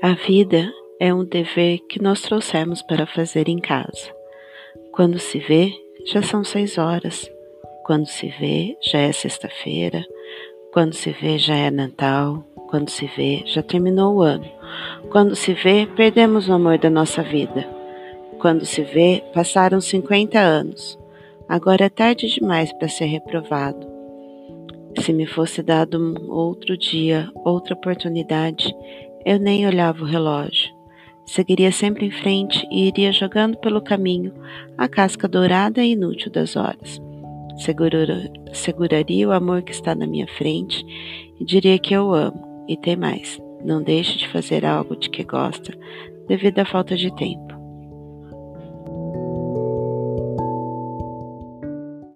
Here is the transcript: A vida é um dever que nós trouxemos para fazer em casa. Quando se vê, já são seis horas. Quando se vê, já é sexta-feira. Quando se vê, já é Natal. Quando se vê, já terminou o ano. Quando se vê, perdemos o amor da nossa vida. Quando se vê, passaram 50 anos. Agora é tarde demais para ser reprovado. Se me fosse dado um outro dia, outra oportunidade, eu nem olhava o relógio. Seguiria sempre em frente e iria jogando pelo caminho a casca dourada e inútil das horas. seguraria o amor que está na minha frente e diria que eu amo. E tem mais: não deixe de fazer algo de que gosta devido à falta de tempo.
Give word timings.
A 0.00 0.14
vida 0.14 0.72
é 0.98 1.12
um 1.12 1.24
dever 1.24 1.80
que 1.88 2.00
nós 2.00 2.22
trouxemos 2.22 2.80
para 2.82 3.06
fazer 3.06 3.48
em 3.48 3.58
casa. 3.58 4.12
Quando 4.92 5.18
se 5.18 5.38
vê, 5.38 5.72
já 6.06 6.22
são 6.22 6.44
seis 6.44 6.78
horas. 6.78 7.30
Quando 7.84 8.06
se 8.06 8.28
vê, 8.28 8.76
já 8.80 8.98
é 8.98 9.12
sexta-feira. 9.12 10.04
Quando 10.72 10.94
se 10.94 11.10
vê, 11.10 11.38
já 11.38 11.56
é 11.56 11.70
Natal. 11.70 12.44
Quando 12.68 12.88
se 12.88 13.06
vê, 13.06 13.42
já 13.44 13.62
terminou 13.62 14.16
o 14.16 14.22
ano. 14.22 14.48
Quando 15.10 15.36
se 15.36 15.52
vê, 15.52 15.86
perdemos 15.96 16.48
o 16.48 16.52
amor 16.52 16.78
da 16.78 16.88
nossa 16.88 17.22
vida. 17.22 17.68
Quando 18.38 18.64
se 18.64 18.82
vê, 18.82 19.22
passaram 19.34 19.80
50 19.80 20.38
anos. 20.38 20.98
Agora 21.48 21.84
é 21.84 21.88
tarde 21.88 22.28
demais 22.28 22.72
para 22.72 22.88
ser 22.88 23.06
reprovado. 23.06 23.92
Se 25.00 25.12
me 25.12 25.26
fosse 25.26 25.62
dado 25.62 25.98
um 25.98 26.30
outro 26.30 26.76
dia, 26.76 27.30
outra 27.44 27.74
oportunidade, 27.74 28.74
eu 29.24 29.38
nem 29.38 29.66
olhava 29.66 30.02
o 30.02 30.06
relógio. 30.06 30.72
Seguiria 31.24 31.70
sempre 31.70 32.06
em 32.06 32.10
frente 32.10 32.66
e 32.70 32.88
iria 32.88 33.12
jogando 33.12 33.56
pelo 33.58 33.80
caminho 33.80 34.32
a 34.76 34.88
casca 34.88 35.28
dourada 35.28 35.82
e 35.82 35.92
inútil 35.92 36.30
das 36.30 36.56
horas. 36.56 37.00
seguraria 38.52 39.28
o 39.28 39.32
amor 39.32 39.62
que 39.62 39.72
está 39.72 39.94
na 39.94 40.06
minha 40.06 40.26
frente 40.26 40.84
e 41.38 41.44
diria 41.44 41.78
que 41.78 41.94
eu 41.94 42.12
amo. 42.12 42.64
E 42.68 42.76
tem 42.76 42.96
mais: 42.96 43.40
não 43.64 43.82
deixe 43.82 44.18
de 44.18 44.28
fazer 44.28 44.64
algo 44.64 44.96
de 44.96 45.08
que 45.10 45.24
gosta 45.24 45.72
devido 46.28 46.58
à 46.58 46.64
falta 46.64 46.96
de 46.96 47.14
tempo. 47.14 47.51